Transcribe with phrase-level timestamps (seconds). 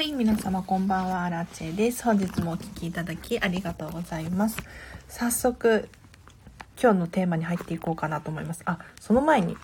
[0.00, 2.04] はい、皆様こんばんは、アラチェです。
[2.04, 4.56] 本日もお聴きいただきありがとうございます。
[5.08, 5.90] 早速、
[6.82, 8.62] 今日のテーマに入っていこうかなと思います。
[8.64, 9.58] あ、その前に、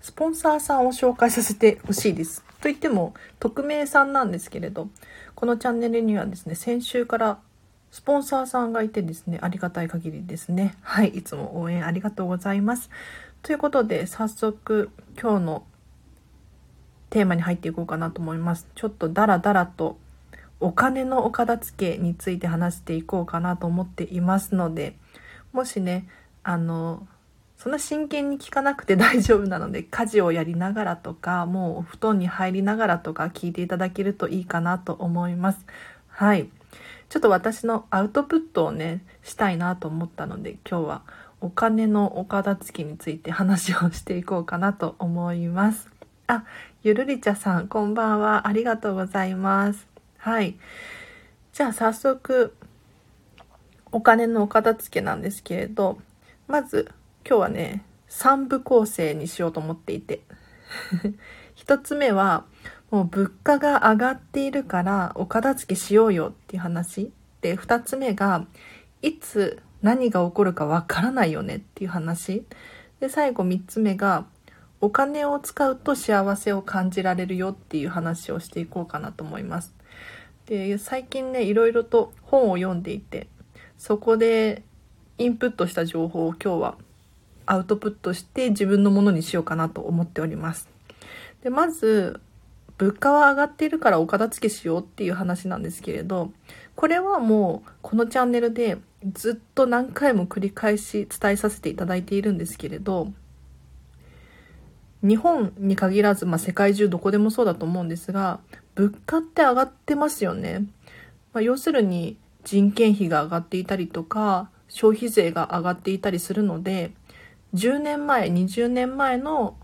[0.00, 2.42] スポンサーさんを紹介させてほしいです。
[2.60, 4.88] と言っても、匿名さんなんですけれど、
[5.34, 7.40] このチャンネルにはですね、先週から
[7.90, 10.76] スポンサーさんがいてですね、ありがたい限りですね。
[10.82, 12.88] はい、いつも応援ありがとうございます。
[13.42, 15.66] ということで、早速、今日の
[17.10, 18.66] テーマに入っていこうかなと思います。
[18.74, 19.98] ちょっとダラダラと
[20.60, 24.96] お金のお片付けについて話していこうかなと思っていますので、
[25.52, 26.06] もしね、
[26.42, 27.06] あの、
[27.56, 35.66] そんな真剣に聞かなくて 大丈夫なので、家事をやりながらとか、もうお布団に入りながらとか聞いていただけるといいかなと思います。
[36.08, 36.48] はい。
[37.08, 41.02] ちょっと私のアウトプットをね、したいなと思ったので、今日は
[41.40, 45.90] お金のお片付けについて話をしていこうかなと思います。
[46.28, 46.44] あ、
[46.82, 48.48] ゆるりちゃさん、こんばんは。
[48.48, 49.86] ありがとうございます。
[50.16, 50.56] はい。
[51.52, 52.56] じゃあ早速、
[53.92, 55.98] お金のお片付けなんですけれど、
[56.48, 56.90] まず
[57.28, 60.22] 今日はね、3部構成にしようと思っていて。
[61.56, 62.46] 1つ目は、
[62.90, 67.12] もう物価が上がっているからお片付けしようよっていう話。
[67.42, 68.46] で、2つ目が、
[69.02, 72.46] いつ何が起こるかわからないよねっていう話。
[73.00, 74.24] で、最後3つ目が、
[74.80, 79.74] お金を使うと幸せを感じられるよっていう話をしていこうかなと思います。
[80.46, 83.28] で、最近ね、いろいろと本を読んでいて、
[83.76, 84.62] そこで
[85.18, 86.78] インプットした情報を今日は
[87.46, 90.68] アウトプットして自分のものにしようかなと思っております。
[91.42, 92.20] で、まず、
[92.78, 96.32] 物価は上がっているからお片付けしようっていう話なんですけれど、
[96.74, 98.78] これはもうこのチャンネルで
[99.12, 103.12] ずっと何回も繰り返し伝えさせていただいているんですけれど、
[105.02, 108.40] 日本に限らず、まあ、世界中どこでもそうだと思うんですが、
[108.74, 110.66] 物価って上がってますよね。
[111.32, 116.92] まあ、要するに人件費が上がっていたりとか、消費税が上がっていたりするので、
[117.54, 119.56] 10年前、20年前の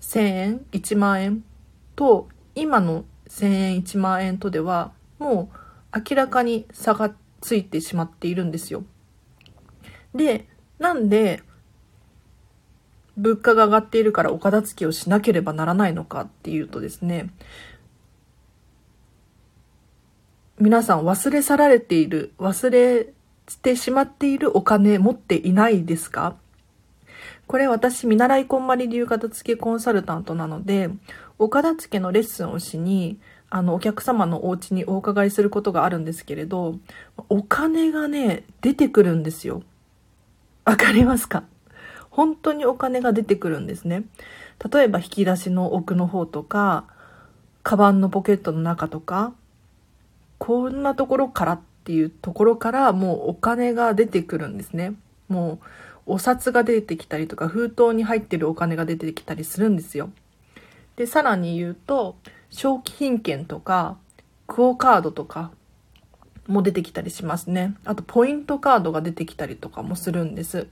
[0.00, 1.44] 1000円、1万円
[1.94, 5.50] と、今の1000円、1万円とでは、も
[5.94, 8.84] う明らかに差がついてしまっているんですよ。
[10.14, 10.48] で、
[10.78, 11.42] なんで、
[13.16, 17.30] 物価が上がっているからお片付けをしなければならないのかっていうとですね、
[20.58, 23.12] 皆さん忘れ去られている、忘れ
[23.62, 26.36] てしまっているお金持っていないですか？
[27.48, 30.88] これ私、見習いこんまり流片付けコンサルタントなので、
[31.38, 33.18] お片付けのレッスンをしに、
[33.50, 36.78] あの、お客様のお家にお伺いすることがあるんですけれど、
[37.28, 39.62] お金がね、出てくるんですよ。
[40.64, 41.42] わかりますか？
[42.12, 44.04] 本当にお金が出てくるんですね。
[44.70, 46.84] 例えば引き出しの奥の方とか、
[47.62, 49.32] カバンのポケットの中とか、
[50.38, 54.92] こんなところからっていうところからもうお金が出てくるんですね。
[55.28, 55.54] も
[56.06, 60.10] うお札が出てきたりとか封筒に入ってるお金が出てきたりするんですよ。
[60.96, 62.16] で、さらに言うと、
[62.50, 63.96] 賞金券とか、
[64.46, 65.50] クオカードとか
[66.46, 67.74] も出てきたりしますね。
[67.86, 70.66] あと、ポイントカードが出てきたりとかもするんです。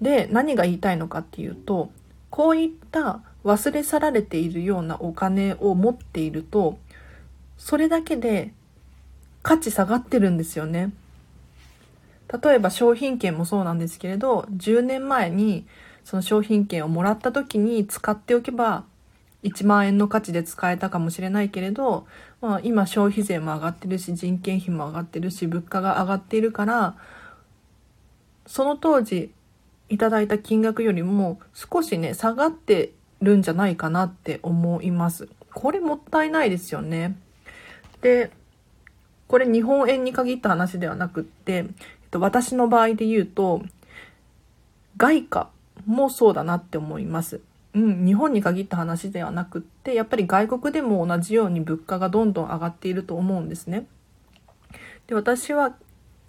[0.00, 1.90] で、何が言いたいのかっていうと、
[2.30, 6.78] こういった忘れ去られているようなお金を持っていると、
[7.56, 8.52] それだけで
[9.42, 10.92] 価値下がってるんですよね。
[12.42, 15.66] 例えば商品券もそうなんですけれど、10年前に
[16.04, 18.84] その商品券をもらった時に使っておけば、
[19.44, 22.06] 1万円の価値で使えたかもしれないけれど、
[22.40, 26.96] まあ、今消費税も上がってるし、人件費も上がってるし、物価が上がっているから、
[28.46, 29.30] その当時
[29.88, 32.92] いただいた金額よりも少しね、下がって
[33.22, 35.28] るんじゃないかなって思います。
[35.54, 37.16] これもったいないですよね。
[38.00, 38.30] で、
[39.28, 41.64] これ日本円に限った話ではなくって、えっ
[42.10, 43.62] と、私の場合で言うと、
[44.96, 45.50] 外貨
[45.86, 47.40] もそうだなって思います。
[47.74, 53.86] うん、日本に限った話ではなくって、やっぱり外国でも同じように物価がどんどん上がっていると思うんですね。
[55.06, 55.74] で、私は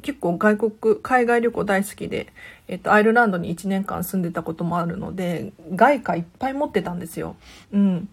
[0.01, 2.27] 結構外国、海外旅行大好きで、
[2.67, 7.35] えっと、アイルランドに1年間住んでたこともあるので、外貨いっぱい持ってたんですよ。
[7.71, 8.09] うん。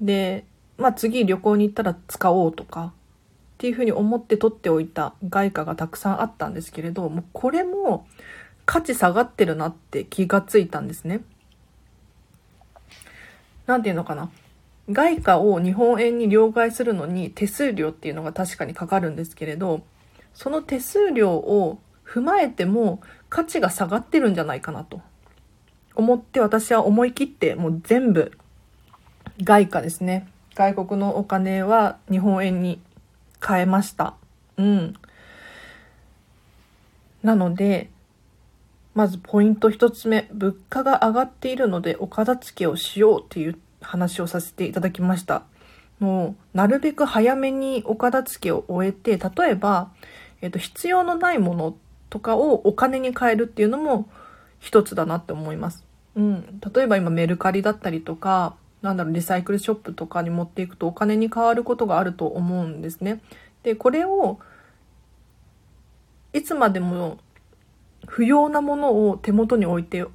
[0.00, 0.44] で、
[0.76, 2.92] まあ次旅行に行ったら使おうとか、
[3.60, 8.06] っていうふうに思って取っておいた外貨がたくさんあったんですけれど、もうこれも
[8.64, 11.20] 価値下がってるなって気がついたんですね。
[13.66, 14.30] なんていうのかな。
[14.90, 19.82] 外貨を日本円に両替するのに手数料っていうのが確かにかかるんですけれど、
[20.34, 25.00] その手数料を踏まえても価値が下がってるんじゃないかなと
[25.94, 28.32] 思って私は思い切ってもう全部
[29.42, 30.28] 外貨ですね。
[30.54, 32.80] 外国のお金は日本円に
[33.46, 34.14] 変えました。
[34.56, 34.94] うん。
[37.22, 37.90] なので、
[38.94, 45.44] まずポイント一つ目、物価が上がっているのでお片付けをしようっていう話をさせていただきました。
[46.00, 49.92] もう、なるべく早めにお片付けを終えて、例えば、
[50.40, 51.76] えっと、必要のないもの
[52.08, 54.08] とかをお金に変えるっていうのも
[54.58, 55.84] 一つだなって思います。
[56.16, 56.60] うん。
[56.74, 63.20] 例えば今メルカリだったりとか、なんだろう、リサイクルショップとかに持っていくとお金に変わることがあると思うんですね。
[63.62, 64.38] で、これを、
[66.32, 67.18] いつまでも
[68.06, 70.06] 不要なものを手元に置いて、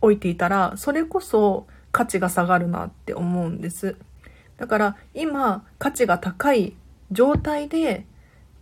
[0.00, 3.96] 置いていたら、それこそ価値が下がるなって思うんです。
[4.56, 6.74] だから今価値が高い
[7.10, 8.06] 状態で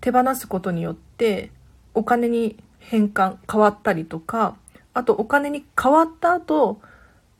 [0.00, 1.50] 手放すことによって
[1.94, 4.56] お金に変換、変わったりとか、
[4.94, 6.80] あとお金に変わった後、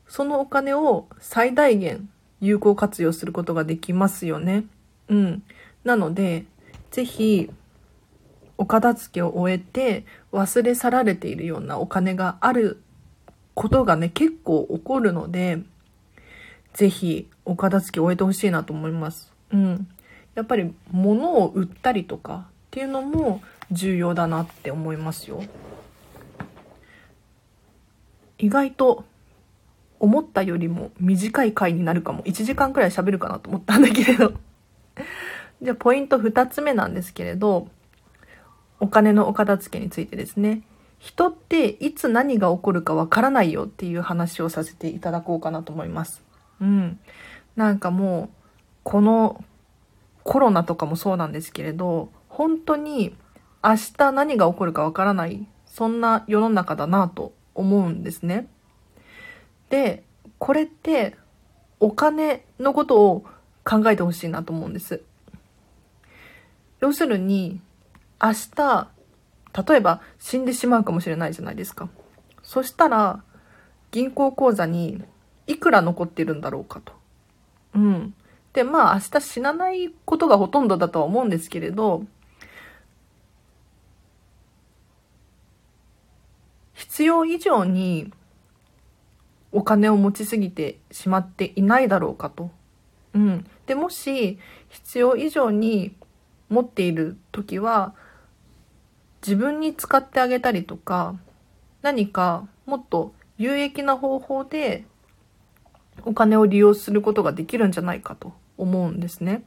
[0.07, 2.09] そのお金を最大限
[2.39, 4.65] 有効活用することができますよね。
[5.09, 5.43] うん。
[5.83, 6.45] なので、
[6.91, 7.49] ぜひ、
[8.57, 12.81] お片付けを終えて忘れ去られているようなお金がある
[13.53, 15.59] ことがね、結構起こるので、
[16.73, 19.31] ぜひお片付け終えてほしいなと思います。
[19.51, 19.87] うん。
[20.35, 23.41] やっぱり物を売ったりとかっていうのも
[23.71, 25.43] 重要だなって思いますよ。
[28.37, 29.05] 意外と
[29.99, 32.23] 思ったよりも短い回になるかも。
[32.23, 34.33] 1時間くらい喋るかなと思ったんだけれど。
[35.61, 37.67] じゃあポイント2つ目なんですけれど、
[38.79, 40.63] お金のお片付けについてですね。
[40.97, 46.22] 人っていつ何が起こるかわからないよっていう話をさせていただこうかなと思います。
[46.63, 46.99] うん。
[47.57, 48.29] なんかもう、
[48.83, 49.43] この
[50.23, 53.15] コロナとかもそうなんですけれど、本当に
[53.61, 58.47] 明日何が起こるかわからない、そんな世の中だなと思うんですね。
[59.69, 60.03] で、
[60.39, 61.17] これって
[61.81, 63.25] お金のことを
[63.65, 65.01] 考えてほしいなと思うんです。
[66.79, 67.59] 要するに、
[68.21, 68.87] 明日、
[69.67, 71.89] 例えば死んでしまうかもしれないじゃないですか。
[72.41, 73.21] そしたら、
[73.91, 75.03] 銀行口座に
[75.47, 76.93] いくら残ってるんだろうかと。
[77.75, 78.13] うん。
[78.53, 82.05] で、まあ明日死なないことがほとんどだとは思うんですけれど、
[86.73, 88.11] 必要以上に
[89.51, 92.51] お金を持ちすぎてしまっていないだろうかと。
[93.13, 93.45] うん。
[93.65, 94.39] で、もし
[94.69, 95.95] 必要以上に
[96.49, 97.93] 持っている時は、
[99.21, 101.15] 自分に使ってあげたりとか、
[101.81, 104.85] 何かもっと有益な方法で
[106.05, 109.43] お金を利用することができるんじゃないかと思うんですね。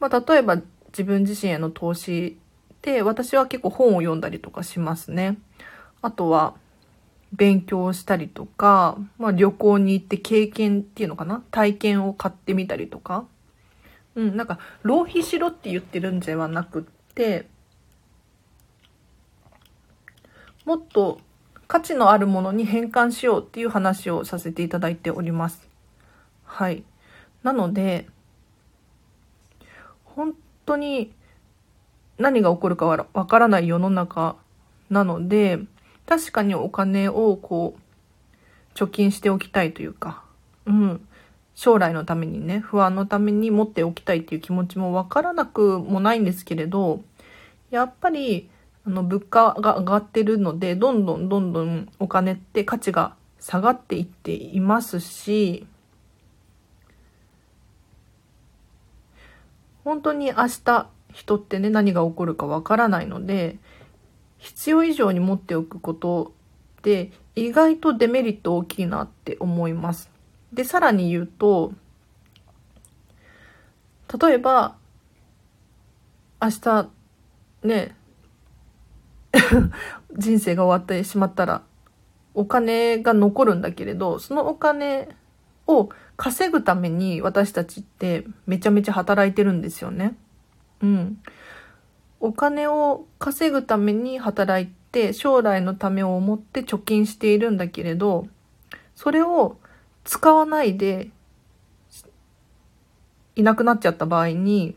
[0.00, 2.38] まあ、例えば自分自身への投資
[2.82, 5.38] で、私は結構本を読んだりとかしますね。
[6.02, 6.54] あとは、
[7.32, 11.42] 勉強したりとか、まあ、旅行に行って経験っていうのかな？
[11.50, 13.26] 体験を買ってみたりとか。
[14.14, 16.82] うん、なんか、浪費しろって言ってるんではなくっ
[17.14, 17.48] て、
[20.64, 21.18] もっと
[21.66, 25.68] 価値のあるものに変換しようっていう話をさせていただいております。
[26.44, 26.84] はい。
[27.42, 28.06] なので、
[30.04, 30.34] 本
[30.66, 31.12] 当に
[32.18, 34.36] 何が起こるかわからない世の中
[34.90, 35.58] なので、
[36.06, 40.22] 確かにお金をこう、貯金しておきたいというか、
[40.66, 41.08] うん。
[41.54, 47.02] 将来のためにね、不安のために持っておきたいっていう気持ちもわからなくもないんですけれど、
[47.70, 48.50] やっぱり
[48.86, 55.66] あの、物価が上がってるので、どんどんどんどんお金って価値が下がっていっていますし、
[59.84, 63.58] 本当に明日人ってね、何が起こるかわからないので、
[64.38, 66.32] 必要以上に持っておくこと
[66.78, 70.10] って意外とデメリット大きいなって思います。
[70.52, 71.72] で、さらに言うと、
[74.20, 74.76] 例えば、
[76.42, 76.88] 明日
[77.62, 77.96] ね、
[80.16, 81.62] 人生が終わってしまったら、
[82.34, 85.08] お金が残るんだけれど、そのお金
[85.66, 90.16] を稼ぐために私たちってめちゃめちゃ働いてるんですよね。
[90.82, 91.18] うん。
[92.20, 98.26] お金を稼ぐために働いて、将来のためを思って貯金しているんだけれど、
[98.94, 99.56] それを
[100.04, 101.10] 使わないで
[103.36, 104.76] いなくなっちゃった場合に、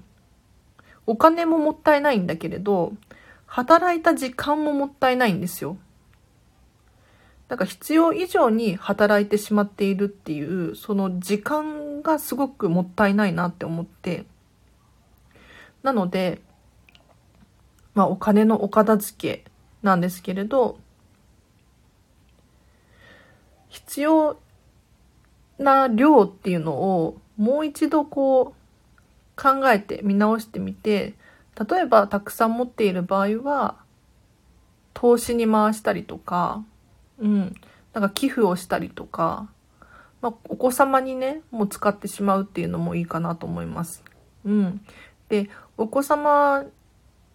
[1.06, 2.94] お金ももったいないんだけれど、
[3.48, 5.78] 働いた時間ももったいないんですよ。
[7.48, 14.26] だから必要以上に働いてしまっているっていう、その時間がすごくもったいないなって思って。
[15.82, 16.42] なので、
[17.94, 19.46] まあお金のお片付け
[19.82, 20.78] なんですけれど、
[23.70, 24.38] 必要
[25.58, 31.16] な量っていうのをもう一度こう考えて見直してみて、
[31.58, 33.76] 例えばたくさん持っている場合は、
[34.94, 36.64] 投資に回したりとか、
[37.20, 37.56] うん、
[37.94, 39.50] なんか寄付をしたりとか、
[40.22, 44.04] まあ、お子様にね、もう使ってしまうっていうのもいいかなと思います。
[44.46, 44.82] うん。
[45.30, 46.66] で、お子様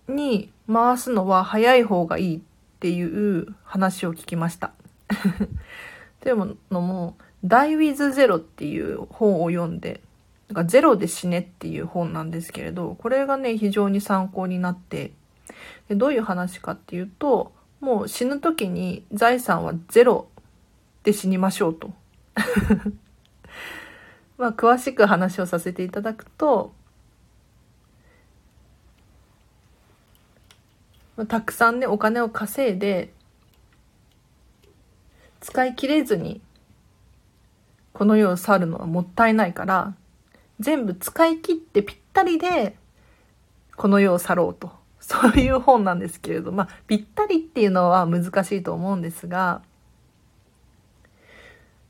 [0.09, 2.41] に回すのは早い方がいいっ
[2.81, 4.73] ていう話を聞きました。
[6.21, 10.00] というのも、Die with Zero っていう本を読んで、
[10.52, 15.12] なんかゼロで死ねっていう本なんですけれど、これがね、非常に参考になって、
[15.88, 20.28] でどういう話かっていうと、もう死ぬ時に財産はゼロ
[21.04, 21.94] で死にましょうと。
[24.37, 26.75] まあ、詳しく話をさせていただくと、
[31.28, 33.14] たくさんね、お金を稼いで、
[35.40, 36.42] 使い切れずに、
[37.94, 39.94] この世を去るのはもったいないから、
[40.62, 42.76] 全部使い切ってぴったりで、
[43.76, 44.71] この世を去ろうと。
[45.00, 49.62] そういう本なんですけれど、まあ、ぴったりっていうのは難しいと思うんですが、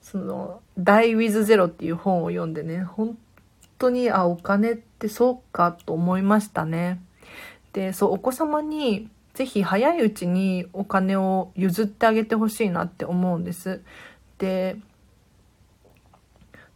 [0.00, 3.18] その、Die with Zero っていう本を読んでね、本
[3.78, 7.02] 当に、あ、お金ってそうかと思いましたね。
[7.74, 13.82] で、そう、お子様に、ぜひ早いうちにお金を譲ってあげてほしいなって思うんです。
[14.38, 14.76] で、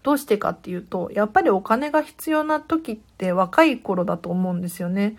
[0.07, 5.17] どうしてかっていうと、やっぱりお金が必要な時って若い頃だと思うんですよね。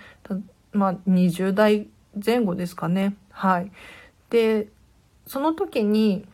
[0.72, 1.88] まあ、20代
[2.26, 3.18] 前後ですかね。
[3.30, 3.72] はい。
[4.30, 4.70] で、
[5.26, 6.26] その時に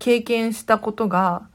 [0.00, 1.46] 経験したことが、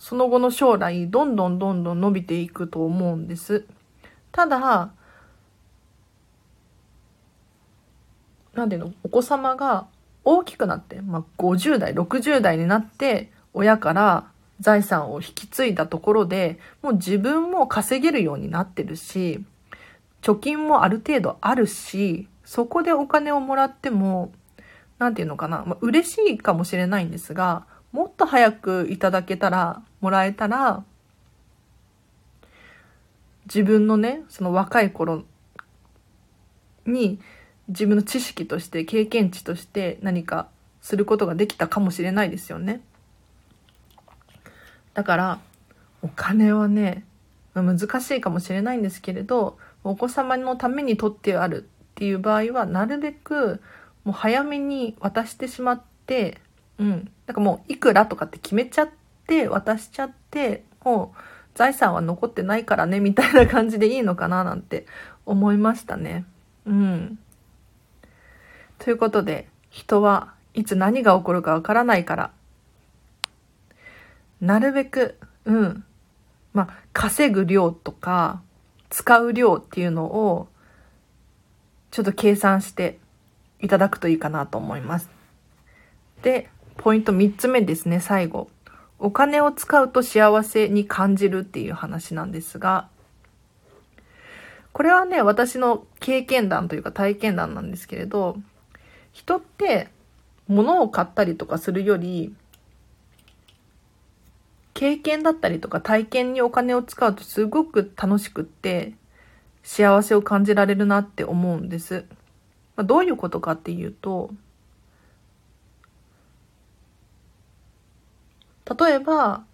[0.00, 3.66] その後の将来、どんどんどんどん伸びていくと思うんです。
[4.32, 4.92] ただ、
[8.52, 9.86] なんていうの、お子様が
[10.24, 14.28] 大きくなって、まあ、50代、60代になって、親から
[14.60, 19.44] 財産を引き継いだところで、もう自分も稼げるようになってるし、
[20.22, 24.32] 貯金もある程度あるし、そこでお金をもらっても、
[24.98, 30.84] なんていうのかな、まあ、嬉しいかもしれないんですが、もっと早くいただけたら、もらえたら、
[33.46, 35.24] 自分のね、その若い頃
[36.86, 37.20] に
[37.68, 40.48] 自分の知識として経験値として何か
[40.80, 42.80] することができたかもしれないですよね。
[44.94, 45.40] だから
[46.02, 47.04] お金はね
[47.54, 53.60] 難しいかもしれないんですけれどお子様のために取ってあるっていう場合はなるべく
[54.04, 56.40] もう早めに渡してしまって
[56.78, 58.88] うんなんかもういくらとかって決めちゃっ
[59.26, 61.18] て渡しちゃってもう
[61.54, 64.86] 財産は残ってないからねみたいな感じでいいのかななんて
[65.26, 66.24] 思いましたね。
[66.66, 67.18] うん。
[68.78, 72.30] ということで、人はいつ何が起こるかわからないから、
[74.42, 75.84] なるべく、うん、
[76.52, 78.42] まあ、稼ぐ量とか、
[78.90, 80.48] 使う量っていうのを、
[81.92, 82.98] ちょっと計算して
[83.60, 85.08] いただくといいかなと思います。
[86.22, 88.50] で、ポイント3つ目ですね、最後。
[88.98, 92.88] お金を使うと幸せに感じるっていう話なんですが、
[94.72, 98.36] これはね、私の経験談というか体験談なんですけれど、
[99.12, 99.88] 人って
[100.48, 102.34] 物を買ったりとかするより、
[104.74, 108.94] 経験だったりとか体験にお金を使うとすごく楽しくって
[109.62, 112.04] 幸せを感じられるなって思うんです。
[112.76, 114.30] まあ、どういうことかっていうと、
[118.78, 119.44] 例えば、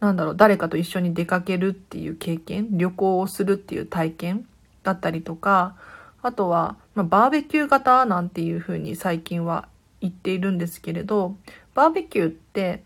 [0.00, 4.46] なんだろう、誰かと一緒に出かけるっていう経験、旅行をするっていう体験
[4.84, 5.74] だったりとか、
[6.22, 9.68] あとは、まあ、バーベキュー型なんていうふうに最近は
[10.00, 11.36] 言っているんですけれど、
[11.74, 12.84] バーベキューって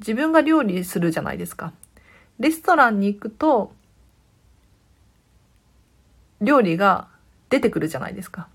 [0.00, 1.72] 自分が料理するじゃないですか。
[2.38, 3.72] レストランに行くと、
[6.40, 7.08] 料理が
[7.48, 8.48] 出てくるじゃないですか。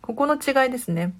[0.00, 1.14] ここの違いですね。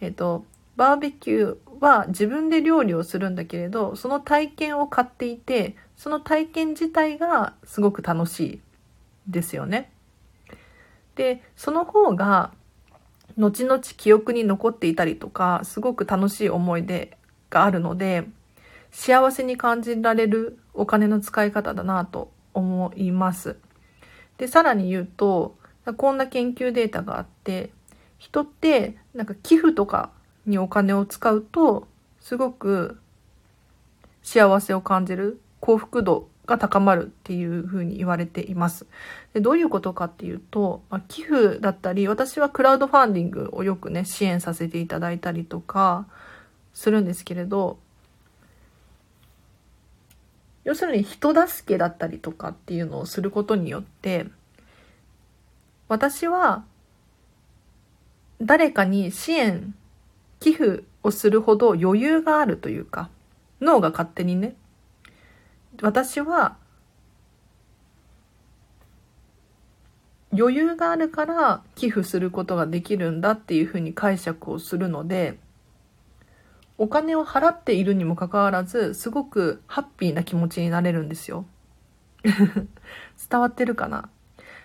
[0.00, 0.44] えっ、ー、と、
[0.76, 8.60] バーベキューは自分で料理をするんだけれど、その体験を買っていて、その体験自体がすごく楽しい
[9.28, 9.90] ですよね。
[11.14, 12.52] で、その方が、
[13.36, 17.16] 後々記憶に残っていたりとか、すごく楽しい思い出
[17.50, 18.28] があるので、
[18.94, 23.56] 幸せに感じられるお金の使い方だなと思います。
[24.38, 25.56] で、さらに言うと、
[25.96, 27.70] こんな研究データがあって、
[28.18, 30.10] 人ってなんか寄付とか
[30.46, 31.88] にお金を使うと、
[32.20, 32.96] すごく
[34.22, 38.86] 幸せを感じる幸福度が高まるっていうふうに言われています。
[39.34, 46.06] でどういうことかっていうと、まあ、寄付だったり、私はクラウドファンディングをよくね、支援させていただいたりとか
[46.72, 47.78] するんですけれど、
[50.64, 54.26] 要するに人助けだったりとかっていうのをすることによって
[55.88, 56.64] 私は
[58.40, 59.74] 誰かに支援
[60.40, 63.10] 寄付をするほど余裕があるというか
[63.60, 64.56] 脳が勝手にね
[65.82, 66.56] 私は
[70.36, 75.38] 余裕があるから寄付することができるんだっていうふうに解釈をするので
[76.76, 81.44] お金を払っているにもかかわらずすごくハッピーな気持ちになれるんですよ。
[82.24, 84.08] 伝わってるかな？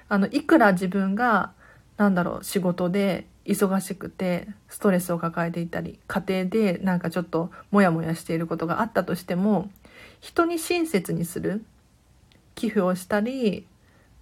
[0.07, 1.51] あのいくら自分が
[1.97, 9.69] なんだろう仕事で忙しくてストレスを抱えていたり家庭でなんかちょっとモヤモヤしていることがあったとしても
[10.19, 11.63] 人に親切にする
[12.55, 13.67] 寄付をしたり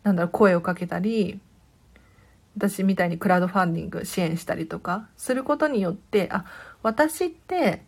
[0.04, 1.40] なんだろう声をかけたり
[2.58, 6.46] 私みたいにクラウドファンディング支援したりとかすることによってあ
[6.82, 7.84] 私って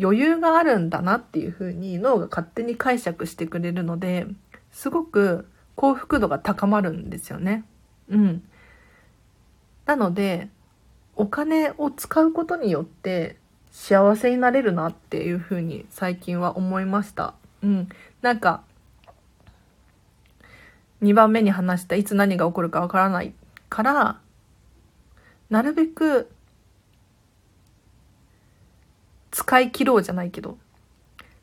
[0.00, 4.26] 余裕があるんだなっていうふうに脳が勝手に解釈してくれるので
[4.72, 7.64] すごく幸福度が高まるんですよね。
[8.08, 8.42] うん。
[9.84, 10.48] なので
[11.14, 13.36] お金を使うことによって
[13.70, 17.34] 幸せになれるなっていうふうに最近は思いました。
[17.62, 17.88] うん。
[18.22, 18.62] なんか、
[21.02, 23.34] 2番目に話したいつ何が起こるかわからない
[23.68, 24.20] から、
[25.50, 26.30] なるべく
[29.30, 30.58] 使い切ろうじゃないけど。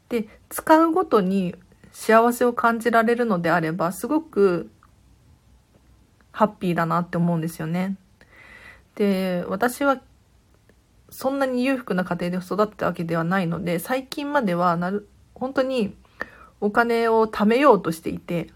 [0.09, 1.55] で、使うごとに
[1.91, 4.69] 幸せを感じられるのであれば、すごく
[6.31, 7.95] ハッピーだなって思うんですよね。
[8.95, 10.01] で、私は
[11.09, 15.95] そんなに裕福な家庭で育ったわけではないので、最近まではなる、本当に
[16.59, 18.49] お金を貯めようとしていて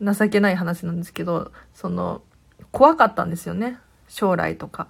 [0.00, 2.22] 情けない話なんですけど、その、
[2.70, 3.78] 怖かったんですよね。
[4.08, 4.88] 将来とか。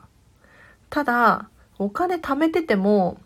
[0.90, 3.18] ただ、お金貯めてても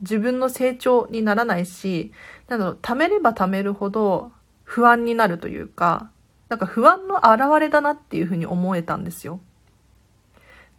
[0.00, 2.12] 自分の成長にならないし、
[2.48, 4.32] なの、貯めれば貯めるほど
[4.64, 6.10] 不安になるというか、
[6.48, 9.40] なんか不安の表れだなっていうふうに思えたんですよ。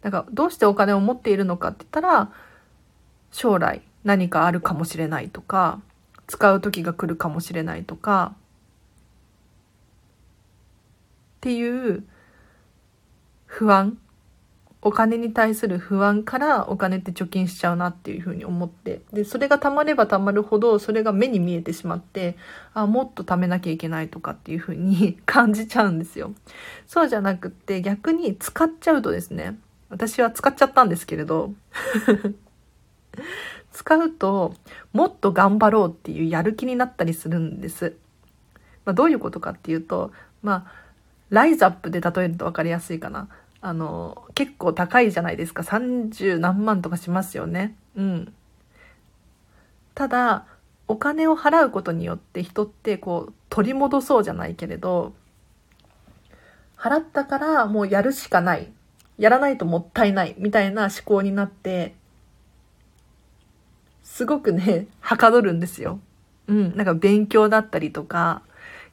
[0.02, 2.32] だかどうしてお金を持っているのかって言ったら、
[3.30, 5.80] 将来何かあるかもしれないとか、
[6.26, 8.34] 使う時が来るかもしれないとか、
[11.40, 12.04] っていう
[13.46, 13.98] 不安
[14.82, 19.02] お金に対する不安からお金って貯金しちゃうなっていうふうに思って。
[19.12, 22.36] で、それが貯まれば貯まるほど、それが目に見えてしまって、
[22.72, 26.32] あ、もっと貯めなきゃいけないとかっていうふうに 感じちゃうんですよ。
[26.86, 29.58] そうじゃなくって逆に使っちゃうとですね、
[29.90, 31.52] 私は使っちゃったんですけれど、
[33.72, 34.54] 使うと
[34.94, 37.96] もっと頑張ろうっていうやる気になったりするんです。
[38.86, 40.10] まあ、どういうことかっていうと、
[40.42, 40.89] まあ、
[41.30, 43.28] ライズアップで例えると分かりやすいかな。
[43.62, 45.62] あの、結構高いじゃないですか。
[45.62, 47.76] 30何万とかしますよね。
[47.96, 48.32] うん。
[49.94, 50.46] ただ、
[50.88, 55.12] お金を払うことによって人ってこう取り戻そうじゃないけれど、
[56.76, 58.72] 払ったからもうやるしかない。
[59.18, 61.94] やらないともったいないみたいな思考になって、
[64.02, 66.00] すごくね、はかどるんですよ。
[66.48, 68.42] うん、なんか勉強だったりとか、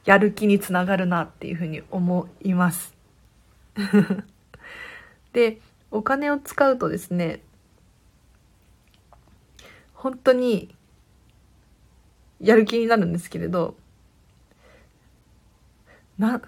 [0.08, 2.94] やる気につながるなっていうふうに思います。
[5.34, 7.42] で、お金を使うとですね、
[9.92, 10.74] 本当に
[12.40, 13.76] やる気になるんですけれど、
[16.16, 16.40] な、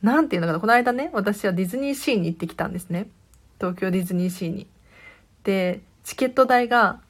[0.00, 3.08] なんていうのかな、この間ね、私はディズニーシーに行ってきたんですね。
[3.58, 4.66] 東京ディズニーシーに。
[5.44, 7.02] で、チケット代が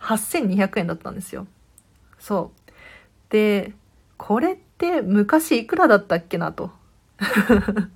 [0.00, 1.46] 8200円だったんですよ。
[2.18, 2.72] そう。
[3.30, 3.72] で、
[4.16, 6.72] これって昔いくらだったっけなと。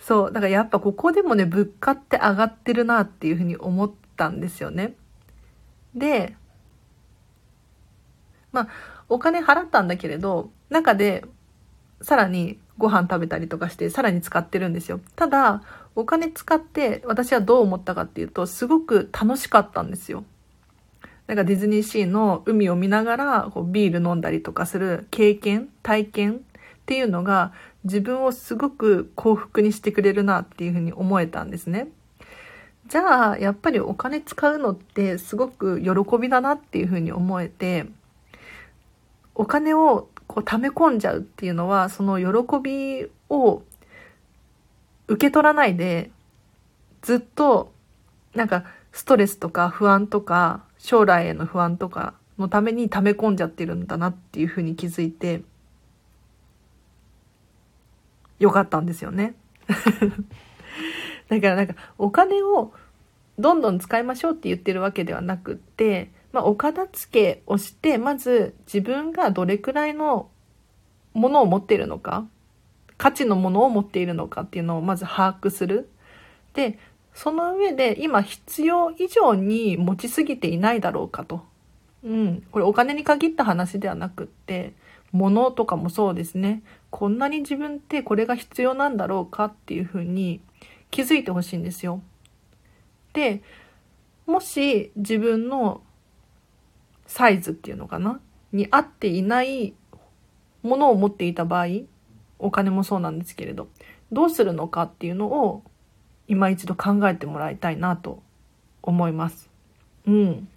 [0.00, 0.32] そう。
[0.32, 4.94] だからやっぱここでもね、物価って上がってるなっていうふうに思ったんですよね。
[5.94, 6.36] で、
[8.52, 8.68] まあ、
[9.08, 11.24] お金払ったんだけれど、中で
[12.02, 15.00] さらにご飯食べたりとかしてさらに使ってるんですよ。
[15.14, 15.62] ただ、
[15.94, 20.24] お金使って私はどう思ったかっていうと、すごく楽しかったんですよ。
[21.30, 26.38] なんかディズニーシーの海を見ながらこうビール飲んだりとかする経験、体験っ
[26.86, 27.52] ていうのが
[27.84, 31.86] 自分をすごく幸福にしてくれるなっていうふうに思えたんですね。
[32.88, 37.86] じゃあ、やっぱりお金使うのってすごく喜びだなっていうふうに思えて、
[39.36, 43.62] お金をこう溜め込んじゃうっていうのは、その喜びを
[45.06, 46.10] 受け取らないで、
[47.02, 47.72] ずっと、
[48.34, 55.42] なんか、ストレスとか不安とか、将来への不安とかのために溜め込んじゃってるんだなっていうふうに気づいて、
[58.38, 59.34] よかったんですよね。
[61.28, 62.72] だからなんか、お金を
[63.38, 70.30] どんどん使いましょうって言ってるわけではなくって、まあ、お片付けをして、まず自分がどれくらいの
[71.12, 72.26] ものを持っているのか、
[72.96, 75.90] 価値のものを持っているのかっていうのをまず把握する。
[76.54, 76.78] で、
[77.14, 81.44] その上で今必要以上に持ちすぎていないだろうかと。
[82.02, 82.42] うん。
[82.50, 84.72] これお金に限った話ではなくって、
[85.12, 86.62] 物とかもそうですね。
[86.90, 90.40] こんなに自分ってこれが必要なんだろうかっていうふうに
[90.90, 92.00] 気づいてほしいんですよ。
[93.12, 93.42] で、
[94.26, 95.82] もし自分の
[97.06, 98.20] サイズっていうのかな？
[98.52, 99.74] に合っていない
[100.62, 101.66] ものを持っていた場合、
[102.38, 103.68] お金もそうなんですけれど、
[104.12, 105.64] どうするのかっていうのを
[106.30, 108.22] 今一度考えてもらいたいなと
[108.82, 109.50] 思います。
[110.06, 110.48] うん。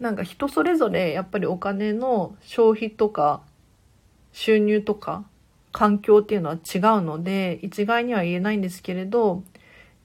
[0.00, 3.42] なんか人それぞれやっぱりお金の消費とか
[4.32, 5.24] 収入とか
[5.70, 9.42] 環境っていうのは違うので一概には言えないんですけれど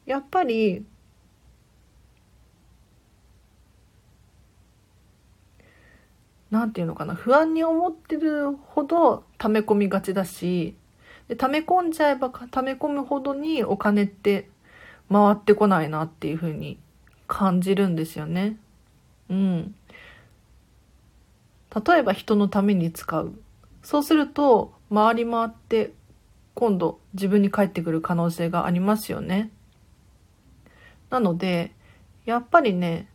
[0.06, 0.86] やっぱり
[6.52, 10.76] なんていうのかな、不安に思ってるほど溜め込みがちだし、
[11.28, 14.50] で溜め込んじゃえば溜め込むほどにお金って
[15.12, 16.80] 回ってこないなっていうふうに
[17.28, 18.58] 感じるんですよね。
[19.30, 19.76] うん。
[21.86, 23.34] 例えば人のために使う。
[23.84, 25.94] そうすると、回り回って
[26.56, 29.52] 今度自分に返ってくる可能性がありますよね。
[31.12, 31.72] なので、
[32.26, 33.08] やっぱりね、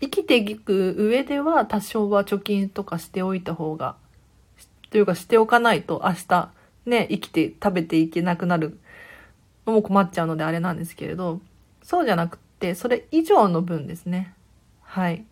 [0.00, 3.96] 生きていく上では多少は貯金とかしておいた方が、
[4.90, 6.50] というかしておかないと明日
[6.86, 8.78] ね、生きて食べていけなくなる
[9.66, 11.40] のも困っちゃうのであれなんですけれど、
[11.82, 14.34] そうじゃなくて、それ以上の分ですね。
[14.82, 15.24] はい。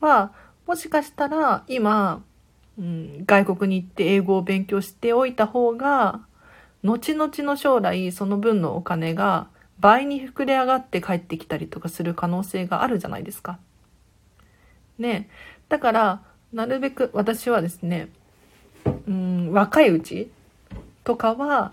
[0.00, 0.32] は、
[0.66, 2.22] もしかしたら今、
[2.78, 6.20] うん、外国に行って英語を勉強しておいた方が、
[6.82, 13.58] 後々の将来その分のお金が倍に膨れ上がって帰ってきたりとかする可能性があるじゃないですか。
[14.98, 15.28] ね
[15.68, 18.08] だから、なるべく私はですね、
[19.06, 20.30] うん、若いうち
[21.04, 21.72] とかは、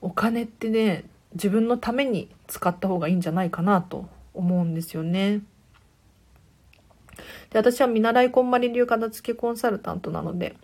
[0.00, 5.42] お金ってね、自分のために使った方がいいんじゃないかなと思うんですよね。
[7.50, 10.56] で、私は見習いこんまり流片付けコンサルタントなので、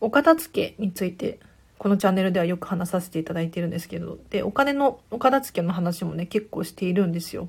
[0.00, 1.40] お片付けについて
[1.78, 7.48] このチャンネルではよく話させていただいているんですけど、で、お金のお片付けの話もね、結構しているんですよ。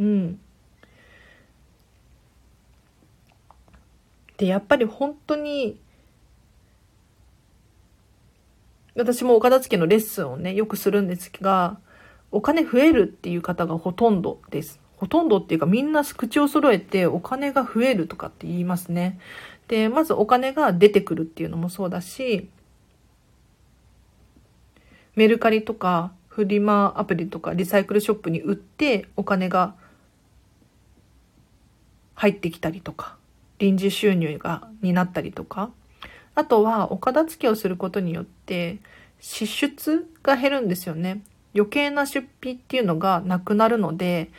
[0.00, 0.40] うん。
[4.36, 5.78] で、やっぱり本当に、
[8.94, 11.78] 私もお片付けのレッスンをね、よくするんですが、
[12.30, 14.80] お金増えるっていう方がほとんどです。
[14.96, 19.18] ほとんどっていうかみんな口を揃えてお金が増えるとかって言いますね。
[19.68, 22.48] で、まずお金が出てくるっていうのもそうだし、
[25.18, 29.74] メルカリとかフリマアプリとかリサイクルショップに売ってお金が
[32.14, 33.16] 入ってきたりとか、
[33.58, 35.72] 臨時収入が、になったりとか、
[36.36, 38.78] あとはお片付けをすることによって
[39.18, 41.20] 支出が減るんですよね。
[41.52, 44.30] 余計な出費っていうのがなくなるので、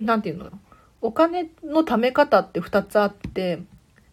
[0.00, 0.50] なんていうの？
[1.02, 3.60] お金の貯め方って2つあって、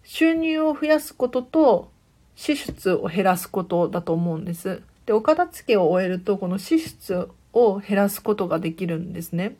[0.03, 1.94] 収入を増やすことと
[2.35, 4.81] 支出を減らすことだと思うんです。
[5.05, 9.55] で、お片付けを終えると、この支出を減らすことができるんですね。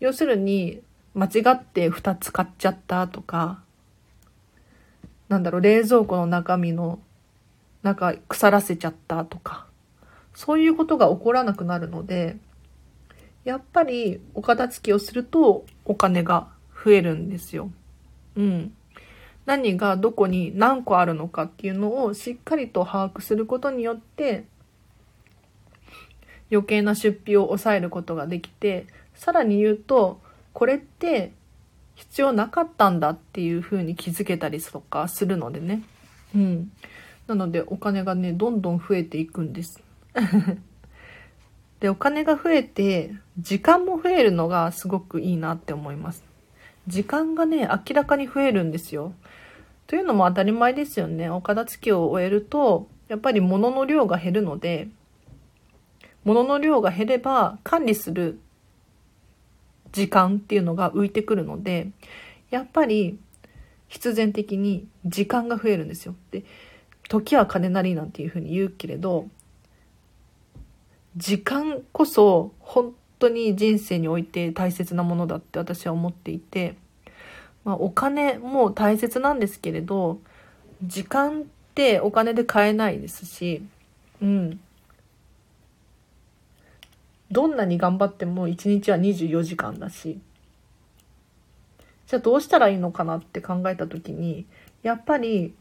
[0.00, 0.80] 要するに、
[1.14, 3.62] 間違って2つ買っちゃったとか、
[5.28, 6.98] なんだろう、冷蔵庫の中身の、
[7.82, 9.66] なんか腐らせちゃったとか、
[10.34, 12.36] そういうことが起こらなくなるので、
[13.44, 16.48] やっぱりお片付けをするとお金が
[16.84, 17.70] 増えるんですよ。
[18.36, 18.72] うん。
[19.46, 24.44] 何がどこに何個あるのかっていうのをしっかりと把握することによって
[26.50, 30.20] 余計な出費を抑えることができてさらに言うと
[30.52, 31.32] これって
[31.94, 35.82] 必要なかったんだっていうふうに気づけたりとかするのでね。
[36.34, 36.72] うん。
[37.26, 39.82] なのでお金がねどんどん増えていくんです。
[41.80, 46.24] でお金が増えて時間も増えるのがすごくいいなって思います。
[46.88, 49.14] 時間がね明らかに増えるんですよ
[49.86, 51.28] というのも当たり前ですよね。
[51.28, 54.88] お片付けを終えると、やっぱり物の量が減るので、
[56.24, 58.38] 物の量が減れば管理する
[59.92, 61.90] 時間っていうのが浮いてくるので、
[62.48, 63.18] やっぱり
[63.88, 66.14] 必然的に時間が増えるんですよ。
[66.30, 66.44] で、
[67.10, 69.28] 時は金なりなんていうふうに言うけれど、
[71.16, 76.76] 時間こそ本当に人生において大切なものだって私は思っていて、
[77.64, 80.18] まあ、お金も大切なんですけれど
[80.84, 83.62] 時間ってお金で買えないですし、
[84.20, 84.60] うん。
[87.30, 90.20] どんなに頑張っても1日は24時間だし、
[92.06, 94.44] じゃあどうしたらいいのかなって考えた時に、
[94.82, 95.54] やっぱり、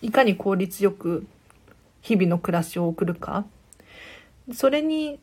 [0.00, 1.26] いかに効率よく
[2.00, 3.44] 日々の暮らしを送るか。
[4.52, 5.20] それに、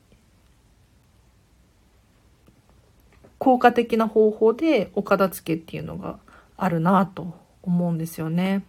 [3.40, 6.20] 効果的な方法でお片付けっていうのが
[6.58, 8.64] あるなと思うんですよね。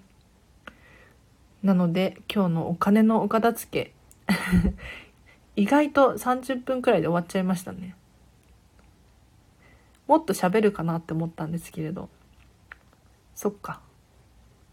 [1.63, 3.93] なので今日のお金のお片付
[4.27, 4.35] け
[5.57, 7.97] 意外と30分くらいで終わっちゃいましたね。
[10.07, 12.09] もっと喋るかなって思ったんですけれど。
[13.35, 13.81] そっか。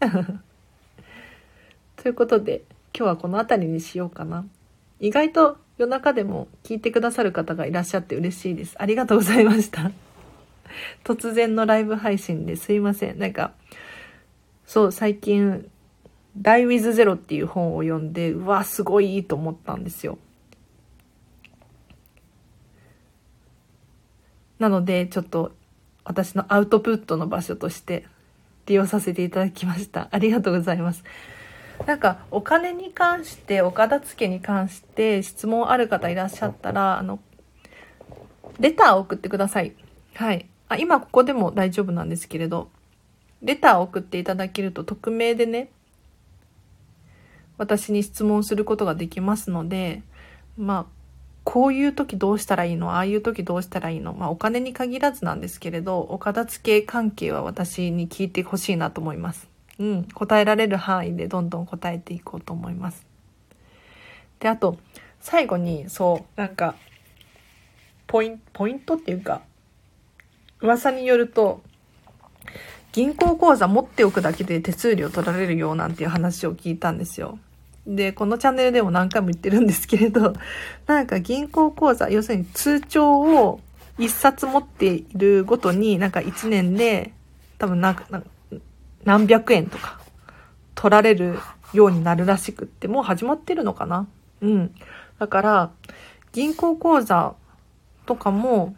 [1.96, 2.62] ということで
[2.94, 4.46] 今日はこの辺りにしようかな。
[5.00, 8.74] 意外と夜中でも聞いてくださる方がいらっしゃって嬉しいです。
[8.78, 9.92] ありがとうございました。
[11.04, 13.18] 突然のライブ配信ですいません。
[13.18, 13.52] なんか、
[14.66, 15.70] そう、最近、
[16.40, 20.18] Die with Zero っていう本を読んで、うわ、すごいいいと思ったんですよ。
[24.58, 25.52] なので、ちょっと
[26.04, 28.06] 私のアウトプットの場所として
[28.66, 30.08] 利用させていただきました。
[30.10, 31.04] ありがとうございます。
[31.86, 37.18] なんか、お金に関して、お片付けに関して質問ある方いらっしゃったら、あの、
[38.60, 39.74] レターを送ってください。
[40.14, 40.46] はい。
[40.68, 42.68] あ、今ここでも大丈夫なんですけれど、
[43.40, 45.70] レターを送っていただけると匿名でね、
[47.56, 50.02] 私に質問することができますので、
[50.56, 50.98] まあ、
[51.44, 52.96] こういう時どうしたらいいの？
[52.96, 54.12] ああいう時どうしたらいいの？
[54.12, 59.48] まあ、お金に限らずなんですけれど、お片付け関係は私に聞いてほしいなと思います。
[59.78, 63.06] うん、答えられる範囲でどんどん答えていこうと思います。
[64.40, 64.78] で、あと、
[65.20, 66.74] 最後に、そう、なんか、
[68.06, 69.42] ポイント、ポイントっていうか、
[70.60, 71.62] 噂によると、
[72.92, 77.38] 銀行口座持っておくだけで手数料取られるようなんていう話を聞いたんですよ。
[77.86, 80.34] で、このチャンネルでも何回も言ってるんですけれど、
[80.86, 83.60] なんか銀行口座、要するに通帳を
[83.98, 87.12] 一冊持っているごとに、なんか一年で、
[87.58, 88.04] 多分なんか、
[89.04, 90.00] 何百円とか
[90.74, 91.38] 取られる
[91.72, 94.06] ようになるらしくって、もう始まってるのかな
[94.40, 94.74] うん。
[95.18, 95.70] だから、
[96.32, 97.34] 銀行口座
[98.06, 98.74] とかも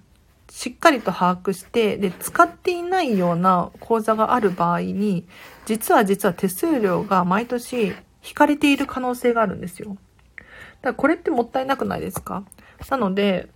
[0.48, 5.26] しっかりと把握して、で、使っていないような口座がある場合に、
[5.66, 9.90] 実は実は手数料が毎年引かれている可能性があるんですよ。
[9.90, 10.46] だか
[10.83, 12.44] らこれってもったいなくないですか？
[12.90, 13.48] なので、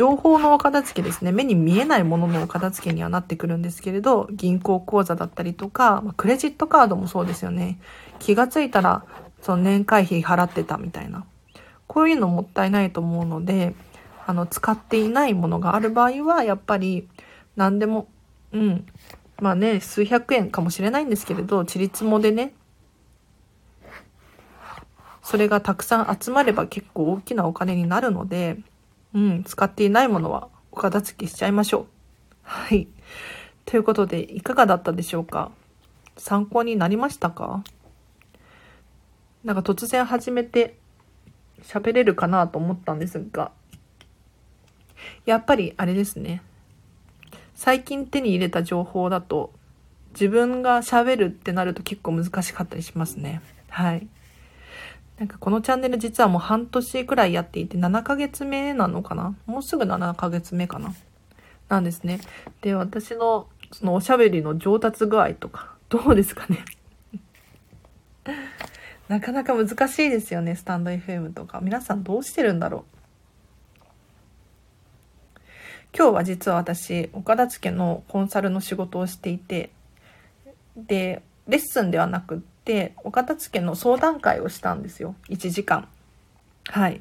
[0.00, 1.30] 情報のお片付けですね。
[1.30, 7.78] 目に見えないもののお片付けにはなってくるんですけれど、銀行口座だったりとか、まクレジットカードもそうですよね。
[8.18, 9.04] 気がついたら、
[9.42, 11.26] その年会費払ってたみたいな。
[11.86, 13.74] こういうのもったいないと思うので、
[14.26, 17.06] あの、使っていないものがある場合は、やっぱり、
[17.56, 18.08] 何でも、
[18.52, 18.86] うん。
[19.38, 22.54] まあね、数百円かもしれないんですけれど、ちりつもでね、
[25.22, 28.56] それがたくさん集まれば結構大きなお金になるので、
[29.14, 31.86] うん、使っていないものはお片付けしちゃいましょう。
[32.42, 32.88] はい。
[33.64, 35.50] ということで、いかがだったでしょうか？
[36.16, 37.62] 参考になりましたか？
[39.44, 40.76] なんか突然始めて
[41.62, 43.52] 喋れるかなと思ったんですが、
[45.24, 46.42] やっぱりあれですね。
[47.54, 49.52] 最近手に入れた情報だと、
[50.12, 53.42] 自分が喋るってなると結構難しかったりしますね。
[53.68, 54.08] はい。
[55.20, 59.36] なんかこのチャンネル実はもう半年くらいやっていて7ヶ月目なのかな？
[59.44, 60.94] もうすぐ7ヶ月目かな？
[61.68, 62.20] なんですね。
[62.62, 66.64] で、私のそのおしゃべりの上達具合とか、どうですかね？
[69.08, 71.60] なかなか難しいですよね、スタンド FM とか。
[71.60, 72.86] 皆さんどうしてるんだろ
[75.34, 75.38] う？
[75.94, 79.68] 今日は実は私、岡田付のコンサルの仕事をしていて、
[80.78, 85.14] で、レッスンではなくって、お片付けの相談会をしたんですよ。
[85.28, 85.88] 1時間。
[86.68, 87.00] はい。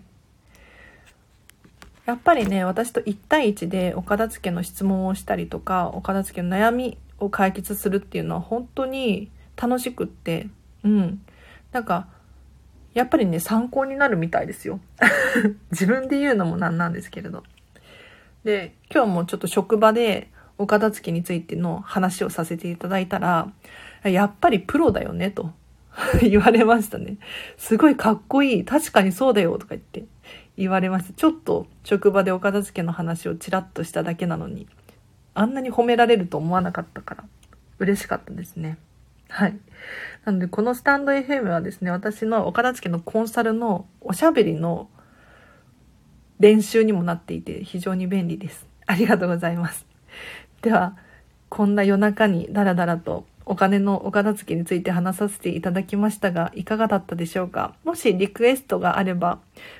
[2.06, 10.48] やっぱりね、私と1対1でお片付けの質問をしたりとか、お片付けの悩みを解決するっていうのは本当に楽しくって、
[10.84, 11.22] うん。
[11.72, 12.08] なんか、
[12.94, 14.80] やっぱりね、参考になるみたいですよ。
[15.72, 17.44] 自分で言うのもなんなんですけれど。
[18.44, 23.52] で、今日もちょっと職場でお片付けについての話をさせていただいたら、
[24.04, 25.52] やっぱりプロだよね、と
[26.22, 27.18] 言われましたね。
[27.58, 28.66] すごいかっこいい。
[28.66, 30.06] 確かにそうだよ、とか言って
[30.58, 31.14] 言われました。
[31.14, 34.68] ちょっと職場でお片付けの話をちらっとしただけなのに、
[35.34, 37.24] あんなに褒められると思わなかったから、
[37.80, 38.78] 嬉しかったですね。
[39.30, 39.58] はい。
[40.26, 44.90] なので、このスタンド FM はですね、私のお片付けのコンサルのおしゃべりの
[46.40, 48.66] 練習にもなっていて非常に便利です。
[48.88, 49.86] ありがとうございます。
[50.62, 50.98] では、
[51.50, 57.74] こんな夜中にダラダラとお金のお片付けについて話させていただきましたが、いかがだったでしょうか？
[57.84, 59.40] もしリクエストがあれば、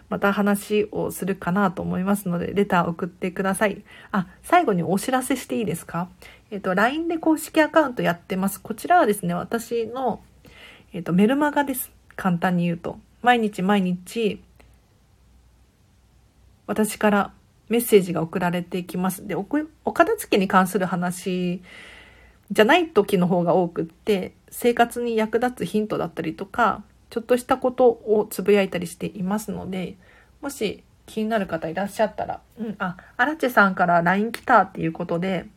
[0.10, 3.84] また話をするかなと思いますので、レター送ってください。
[4.12, 6.10] あ、最後にお知らせしていいですか？
[6.50, 8.60] えっ、と、LINE で公式アカウントやってます。
[8.60, 10.20] こちらはですね、私の、
[10.92, 11.92] えっ、と、メルマガです。
[12.16, 12.98] 簡単に言うと。
[13.22, 14.42] 毎日毎日、
[16.66, 17.32] 私から
[17.68, 19.28] メッセージが送られてきます。
[19.28, 19.44] で、お
[19.94, 21.62] 片付けに関する話
[22.52, 29.96] じゃない時の方が多くって、生活に役立つヒントだったりとか、ちょっとしたことをつぶやいたりしていますので、
[30.42, 35.48] もし気になる方いらっしゃったら、うん、あ、アラチェさんから LINE 来たっていうことで、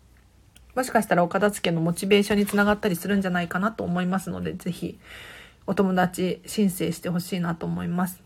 [0.74, 4.98] もしかしたらお片付けのモチベーションにつながったりするんじゃないかなと思いますので、ぜひ
[5.66, 8.22] お友達申請してほしいなと思います。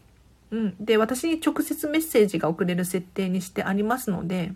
[0.52, 0.76] うん。
[0.80, 4.52] で、私に直接メッセージが送れる設定にしてありますので、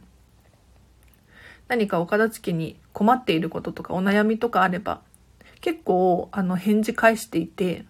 [1.70, 5.02] 何かお片付けに困っていることとかお悩みとかあれば、
[5.61, 7.85] 結構、あの、返事返していて、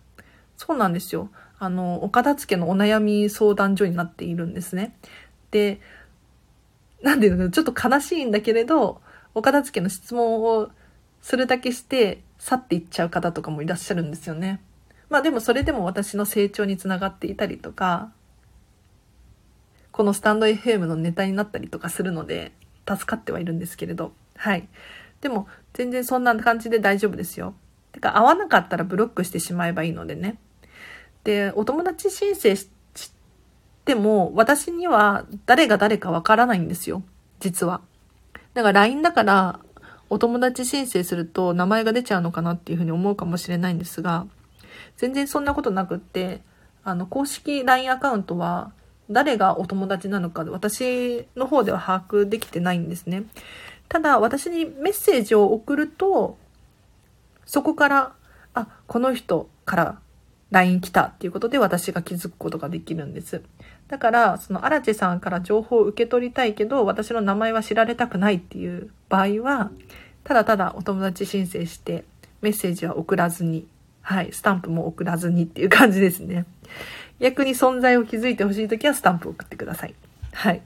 [0.58, 1.30] そうなんですよ。
[1.58, 4.94] あの、お片付けのお悩み相談所になっているんですね。
[5.50, 5.80] で、
[7.02, 9.00] なんていうのちょっと悲しいんだけれど、
[9.34, 10.68] お片付けの質問を
[11.22, 14.60] するだけして去っていっちゃう方とかもいらっしゃるんですよね。
[15.08, 18.12] まあでもそれでも私の成長につながっていたりとか、
[19.90, 22.52] このスタンド FM のネタになったりとかするので、
[22.88, 24.68] 助かってはいるんですけれど、はい。
[25.20, 27.54] でも、全然そんな感じで大丈夫ですよ。
[27.92, 30.38] てか、合わなかったらブロックしてしまえばいいのでね。
[31.24, 32.70] で、お友達申請し
[33.84, 37.02] ても、私には誰が誰かわからないんですよ。
[37.40, 37.80] 実は。
[38.54, 39.60] だから LINE だから、
[40.08, 44.26] お友達申請すると名前が出ちゃうのかなっていうふうに思うかもしれないんですが、
[44.96, 46.40] 全然そんなことなくって、
[46.82, 48.72] あの、公式 LINE アカウントは、
[49.10, 53.24] 誰がお友達なのか、私の方では把握できてないんですね。
[53.88, 56.38] ただ、私にメッセージを送ると、
[57.44, 58.12] そこから、
[58.54, 59.98] あ、この人から
[60.50, 63.42] LINE 来たっていうことで私が気づくことができるんです。
[63.88, 69.70] だから、その荒地さんから情報を受け取りたいけど、私の名前は知られたくないっていう場合は、
[70.22, 72.04] ただただお友達申請して
[72.42, 73.66] メッセージは送らずに
[74.02, 76.46] はい、スタンプも送らずにっていう感じですね。
[77.20, 79.94] 逆に存在を気づいてほしいときはスタンプを送ってください。
[80.32, 80.62] はい。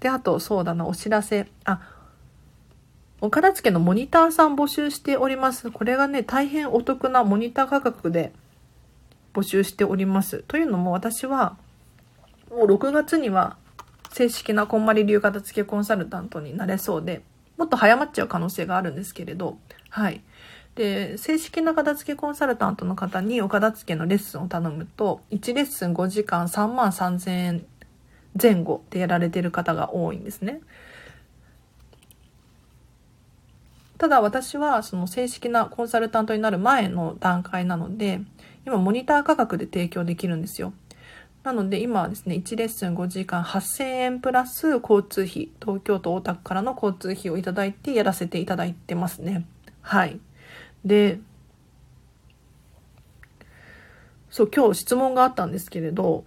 [0.00, 1.46] で、あと、そうだな、お知らせ。
[1.64, 1.80] あ、
[3.20, 5.70] お片付けのモニターさん募集しております。
[5.70, 8.32] これがね、大変お得なモニター価格で
[9.34, 10.42] 募集しております。
[10.48, 11.56] というのも私は、
[12.50, 13.56] もう6月には
[14.12, 17.22] 正式なこんまり流片付けコンサルタントになれそうで、
[17.58, 19.58] もっと早まっちゃう可能性があるんですけれど、
[19.90, 20.22] はい。
[20.74, 27.66] で、正式な片付けコンサルタントの方にお片付けのレッスンを頼むと、1レッスン5時間3万3000円
[28.40, 30.60] 前後でやられてる方が多いんですね。
[33.98, 38.20] ただ私はその正式なコンサルタントになる前の段階なので、
[38.66, 40.72] 今モニター価格で提供できるんですよ。
[41.42, 49.44] なので今はですね、1レッスン5時間8000円プラス交通費、東京都大田区からの交通費をいただいてやらせていただいてますね。
[49.82, 50.20] はい。
[50.84, 51.20] で、
[54.30, 56.24] そう、今日質問があったんですけれど、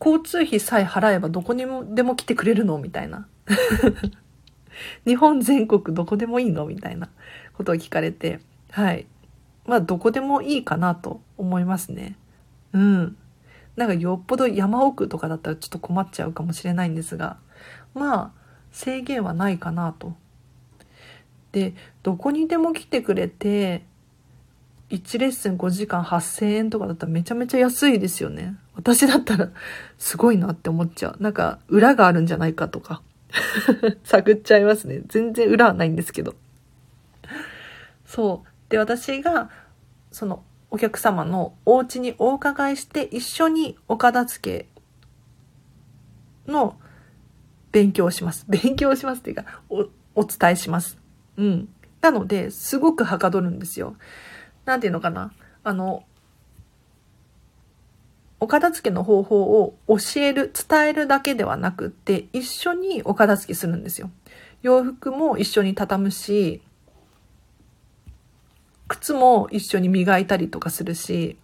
[0.00, 3.26] 交通費さえ払えばどこにもでも来てくれるのみたいな。
[5.04, 7.08] 日本全国どこでもいいのみたいな
[7.54, 9.06] ことを聞かれて、はい。
[9.66, 12.16] まあ、どこでもいいかなと思いますね。
[12.72, 13.16] うん。
[13.76, 17.38] なんかよっぽど山奥とかだったらちょっと困っちゃうかもしれないんですが、
[17.94, 18.30] まあ、
[18.72, 20.14] 制限はないかなと
[21.52, 23.82] でどこにでも来てくれて
[24.90, 28.56] 1レッスン5時間8000円とかだったらめちゃめちゃ安いですよね。
[28.74, 29.50] 私だったら
[29.98, 31.22] すごいなって思っちゃう。
[31.22, 33.02] なんか裏があるんじゃないかとか
[34.04, 35.02] 探っちゃいますね。
[35.08, 36.34] 全然裏はないんですけど。
[38.06, 38.70] そう。
[38.70, 39.50] で、私が
[40.10, 44.66] そのお客様のお家にお伺いして一緒にお片付
[46.46, 46.78] けの
[47.72, 48.46] 勉強をします。
[48.48, 50.98] 勉強をしますっていうかお、お伝えします。
[51.38, 51.68] うん。
[52.02, 53.96] なので、すごくはかどるんですよ。
[54.66, 55.32] なんていうのかな。
[55.64, 56.04] あの、
[58.40, 64.10] お片付けの方法を教える、伝えるだけではなくって、一緒にお片付けするんですよ。
[64.62, 66.60] 洋服も一緒に畳むし、
[68.88, 71.36] 靴も一緒に磨いたりとかするし、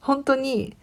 [0.00, 0.76] 本当に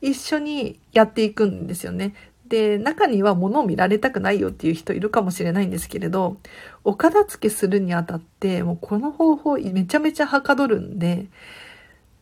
[0.00, 2.14] 一緒にやっていくんですよね。
[2.54, 6.36] で、中には物を見られたくないよっていう人いるかもしれないんですけれど、
[6.84, 11.26] お片付けするにあたって、もうこの方法めちゃめちゃはかどるんで、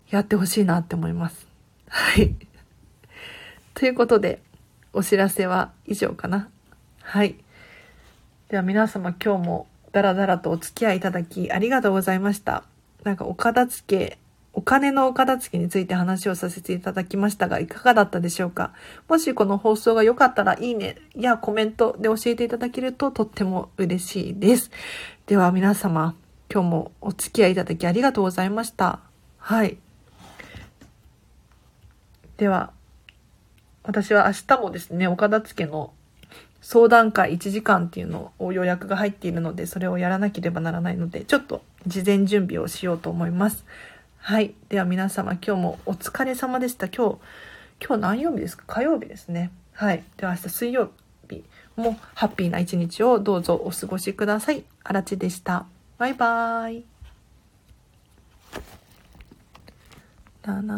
[0.08, 1.46] やってほしいなって思います。
[1.86, 2.34] はい。
[3.74, 4.40] ということで、
[4.94, 6.48] お知らせは以上かな。
[7.02, 7.36] はい。
[8.48, 12.64] では皆様今日もだらだらとお付き合いいただきありがとうございました。
[13.04, 14.18] なんかお片付け、
[14.54, 18.72] お金のお片付けについて話をさせていただきましたが、いかがだったでしょうか？
[19.08, 24.70] もしこの放送が良かったら、いいねやコメントで教えていただけるととっても嬉しいです。
[25.26, 26.14] では皆様、
[26.52, 29.00] 今日もお付き合いいただきありがとうございました。
[29.38, 29.78] はい。
[32.36, 32.72] では、
[33.84, 35.92] 私は明日もですね、お片付けの
[36.60, 43.64] 相談会1時間っていうのを予約が入っているので、それをやらなければならないので、ちょっと事前準備をしようと思います。
[44.24, 44.54] はい。
[44.68, 46.86] では皆様、今日もお疲れ様でした。
[46.86, 47.18] 今日、
[47.84, 48.62] 今日何曜日ですか？
[48.68, 49.50] 火曜日ですね。
[49.72, 50.04] はい。
[50.16, 50.92] では明日水曜
[51.28, 51.42] 日
[51.74, 54.62] もハッピーな一日をどうぞお過ごしください。
[54.84, 55.66] あらちでした。
[55.98, 56.84] バイバーイ。